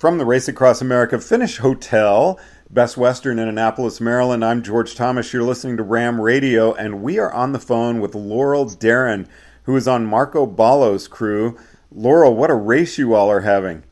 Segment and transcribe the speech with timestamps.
[0.00, 5.30] From the Race Across America Finish Hotel, Best Western in Annapolis, Maryland, I'm George Thomas.
[5.30, 9.28] You're listening to RAAM Radio, and we are on the phone with Laurel Darren,
[9.64, 11.58] who is on Marko Baloh's crew.
[11.92, 13.82] Laurel, what a race you all are having!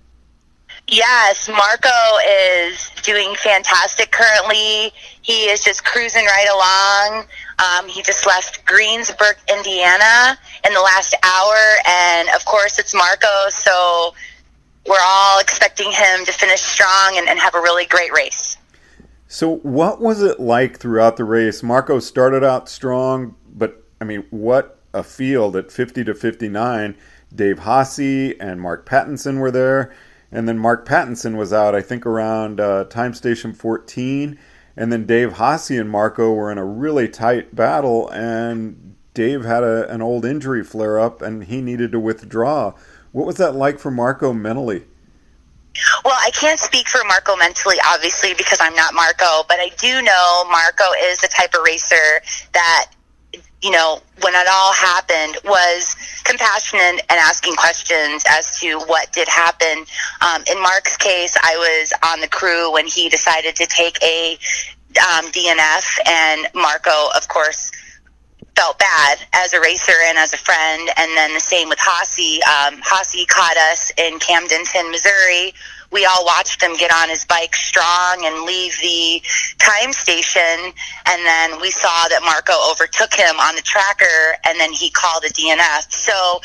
[0.86, 1.90] Yes, Marko
[2.26, 4.90] is doing fantastic currently.
[5.20, 7.26] He is just cruising right along.
[7.58, 11.56] Um, he just left Greensburg, Indiana in the last hour,
[11.86, 14.14] and of course, it's Marko, so
[14.88, 18.56] we're all expecting him to finish strong and, and have a really great race.
[19.26, 21.62] So, what was it like throughout the race?
[21.62, 26.96] Marko started out strong, but I mean, what a field at 50 to 59.
[27.34, 29.92] Dave Haase and Mark Pattinson were there.
[30.32, 34.38] And then Mark Pattinson was out, I think, around uh, time station 14.
[34.76, 39.64] And then Dave Haase and Marko were in a really tight battle, and Dave had
[39.64, 42.72] a, an old injury flare up and he needed to withdraw.
[43.18, 44.84] What was that like for Marko mentally?
[46.04, 50.02] Well, I can't speak for Marko mentally, obviously, because I'm not Marko, but I do
[50.02, 52.92] know Marko is the type of racer that,
[53.60, 59.26] you know, when it all happened, was compassionate and asking questions as to what did
[59.26, 59.84] happen.
[60.20, 64.34] Um, in Mark's case, I was on the crew when he decided to take a
[65.10, 67.72] um, DNF, and Marco, of course,
[68.58, 70.90] felt bad as a racer and as a friend.
[70.96, 72.42] And then the same with Haase.
[72.42, 75.54] Um, Haase caught us in Camdenton, Missouri.
[75.92, 79.22] We all watched him get on his bike strong and leave the
[79.58, 80.74] time station.
[81.06, 85.22] And then we saw that Marko overtook him on the tracker and then he called
[85.24, 85.92] a DNF.
[85.92, 86.40] So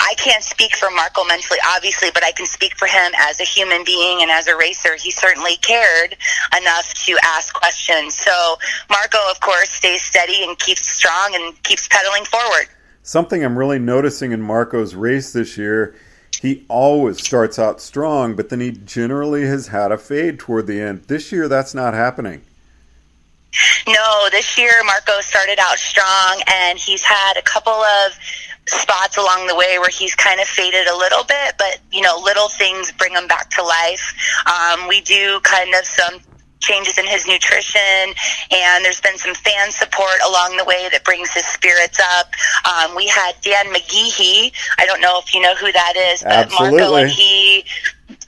[0.00, 3.44] I can't speak for Marko mentally, obviously, but I can speak for him as a
[3.44, 4.94] human being and as a racer.
[4.94, 6.16] He certainly cared
[6.56, 8.14] enough to ask questions.
[8.14, 12.66] So Marko, of course, stays steady and keeps strong and keeps pedaling forward.
[13.02, 15.94] Something I'm really noticing in Marko's race this year,
[16.40, 20.80] he always starts out strong, but then he generally has had a fade toward the
[20.80, 21.04] end.
[21.04, 22.42] This year, that's not happening.
[23.86, 28.12] No, this year Marko started out strong and he's had a couple of
[28.66, 32.20] spots along the way where he's kind of faded a little bit, but you know,
[32.22, 34.14] little things bring him back to life.
[34.46, 36.20] Um, we do kind of some
[36.60, 38.14] changes in his nutrition
[38.50, 42.32] and there's been some fan support along the way that brings his spirits up
[42.66, 46.32] um, we had dan mcgeehee i don't know if you know who that is but
[46.32, 46.78] Absolutely.
[46.78, 47.64] marko and he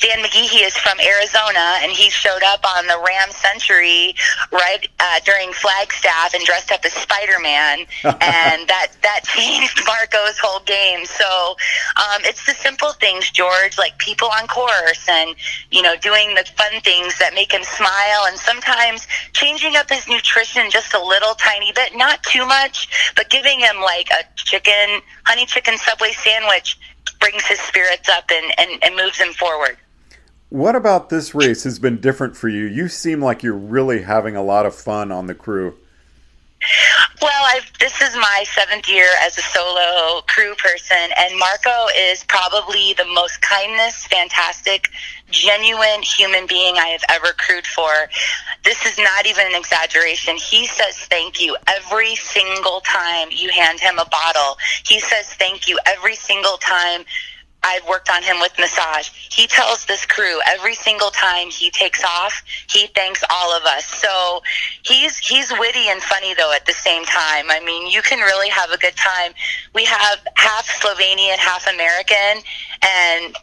[0.01, 4.15] Dan McGeehee is from Arizona, and he showed up on the Ram Century
[4.51, 10.39] right uh, during Flagstaff and dressed up as Spider Man, and that that changed Marko's
[10.39, 11.05] whole game.
[11.05, 11.57] So
[11.97, 15.37] um, it's the simple things, George, like people on course, and
[15.71, 20.09] you know, doing the fun things that make him smile, and sometimes changing up his
[20.09, 25.03] nutrition just a little tiny bit, not too much, but giving him like a chicken,
[25.27, 26.79] honey chicken Subway sandwich
[27.21, 29.77] brings his spirits up and, and, and moves him forward.
[30.51, 32.65] What about this race has been different for you?
[32.65, 35.77] You seem like you're really having a lot of fun on the crew.
[37.23, 42.25] Well, I've, this is my seventh year as a solo crew person, and Marko is
[42.25, 44.89] probably the most kindness, fantastic,
[45.31, 47.93] genuine human being I have ever crewed for.
[48.65, 50.37] This is not even an exaggeration.
[50.37, 54.59] He says thank you every single time you hand him a bottle.
[54.85, 57.05] He says thank you every single time
[57.63, 59.11] I've worked on him with massage.
[59.31, 63.85] He tells this crew every single time he takes off, he thanks all of us.
[63.87, 64.43] So
[64.83, 67.51] he's he's witty and funny though at the same time.
[67.51, 69.33] I mean, you can really have a good time.
[69.75, 72.43] We have half Slovenian, half American,
[72.83, 73.37] and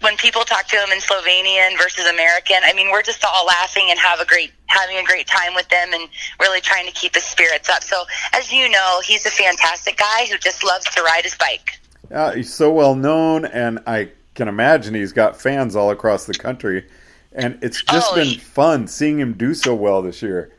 [0.00, 3.86] when people talk to him in Slovenian versus American, I mean, we're just all laughing
[3.90, 6.08] and have a great having a great time with them and
[6.40, 7.82] really trying to keep his spirits up.
[7.84, 11.78] So, as you know, he's a fantastic guy who just loves to ride his bike.
[12.12, 16.34] Uh, he's so well known, and I can imagine he's got fans all across the
[16.34, 16.84] country.
[17.32, 20.52] And it's just Oh, been he- fun seeing him do so well this year.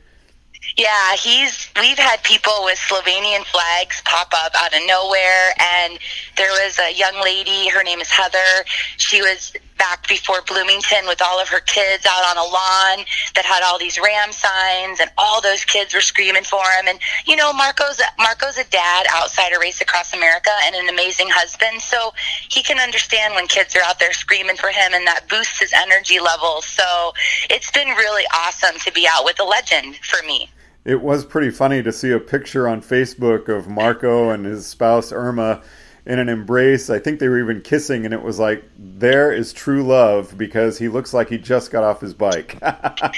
[0.75, 1.69] Yeah, he's.
[1.79, 5.97] We've had people with Slovenian flags pop up out of nowhere, and
[6.35, 7.69] there was a young lady.
[7.69, 8.65] Her name is Heather.
[8.97, 13.45] She was back before Bloomington with all of her kids out on a lawn that
[13.45, 16.87] had all these RAAM signs, and all those kids were screaming for him.
[16.87, 21.29] And you know, Marko's Marko's a dad outside a race across America and an amazing
[21.29, 22.13] husband, so
[22.49, 25.73] he can understand when kids are out there screaming for him, and that boosts his
[25.73, 26.65] energy levels.
[26.65, 27.13] So
[27.49, 30.49] it's been really awesome to be out with a legend for me.
[30.87, 35.11] It was pretty funny to see a picture on Facebook of Marko and his spouse
[35.11, 35.61] Irma
[36.07, 36.89] in an embrace.
[36.89, 40.77] I think they were even kissing, and it was like, there is true love because
[40.77, 42.57] he looks like he just got off his bike.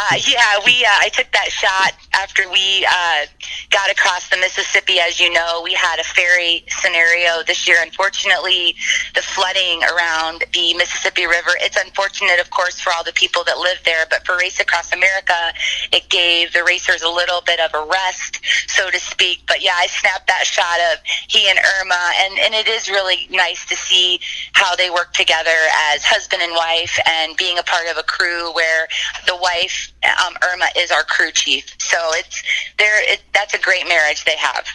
[0.00, 0.84] Uh, yeah, we.
[0.84, 3.26] Uh, I took that shot after we uh,
[3.70, 4.98] got across the Mississippi.
[4.98, 7.76] As you know, we had a ferry scenario this year.
[7.80, 8.74] Unfortunately,
[9.14, 11.50] the flooding around the Mississippi River.
[11.60, 14.92] It's unfortunate, of course, for all the people that live there, but for Race Across
[14.92, 15.52] America,
[15.92, 19.42] it gave the racers a little bit of a rest, so to speak.
[19.46, 23.28] But yeah, I snapped that shot of he and Irma, and and it is really
[23.30, 24.20] nice to see
[24.52, 25.56] how they work together
[25.92, 28.88] as husband and wife, and being a part of a crew where
[29.26, 29.92] the wife
[30.26, 31.76] um, Irma is our crew chief.
[31.98, 32.42] So it's
[32.78, 33.12] there.
[33.12, 34.66] It, that's a great marriage they have.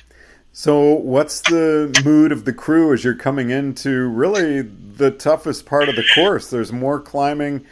[0.52, 5.90] So, what's the mood of the crew as you're coming into really the toughest part
[5.90, 6.50] of the course?
[6.50, 7.66] There's more climbing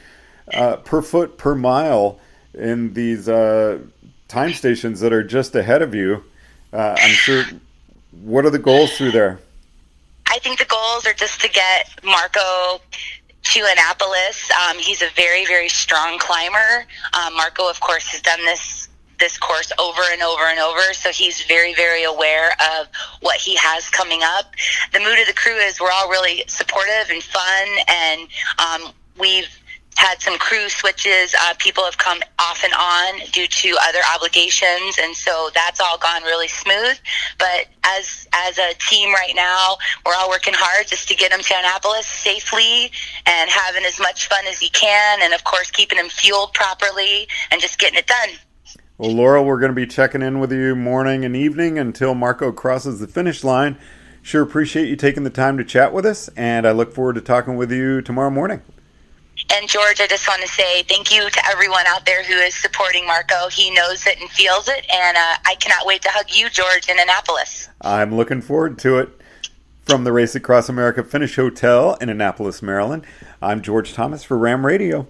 [0.54, 2.20] uh, per foot per mile
[2.54, 3.80] in these uh,
[4.28, 6.24] time stations that are just ahead of you.
[6.74, 7.44] Uh, I'm sure.
[8.24, 9.40] What are the goals through there?
[10.28, 12.82] I think the goals are just to get Marko
[13.44, 14.50] to Annapolis.
[14.52, 16.86] Um, he's a very, very strong climber.
[17.14, 18.81] Um, Marko, of course, has done this
[19.22, 22.88] this course over and over and over, so he's very, very aware of
[23.22, 24.54] what he has coming up.
[24.92, 28.28] The mood of the crew is we're all really supportive and fun, and
[28.60, 29.48] um, we've
[29.98, 31.36] had some crew switches.
[31.40, 35.98] Uh, people have come off and on due to other obligations, and so that's all
[35.98, 36.98] gone really smooth.
[37.38, 41.42] But as as a team right now, we're all working hard just to get him
[41.42, 42.92] to Annapolis safely
[43.26, 47.28] and having as much fun as he can, and of course keeping him fueled properly
[47.52, 48.30] and just getting it done.
[49.02, 52.52] Well, Laurel, we're going to be checking in with you morning and evening until Marko
[52.52, 53.80] crosses the finish line.
[54.22, 57.22] Sure appreciate you taking the time to chat with us, and I look forward to
[57.22, 58.62] talking with you tomorrow morning.
[59.56, 62.54] And George, I just want to say thank you to everyone out there who is
[62.54, 63.50] supporting Marko.
[63.50, 66.88] He knows it and feels it, and uh, I cannot wait to hug you, George,
[66.88, 67.70] in Annapolis.
[67.82, 69.10] I'm looking forward to it.
[69.84, 73.08] From the Race Across America Finish Hotel in Annapolis, Maryland,
[73.42, 75.08] I'm George Thomas for RAAM Radio.